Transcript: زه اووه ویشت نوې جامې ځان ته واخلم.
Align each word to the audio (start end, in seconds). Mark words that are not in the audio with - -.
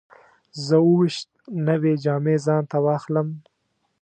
زه 0.65 0.75
اووه 0.83 0.97
ویشت 0.99 1.29
نوې 1.67 1.93
جامې 2.03 2.35
ځان 2.45 2.63
ته 2.71 2.77
واخلم. 2.85 3.27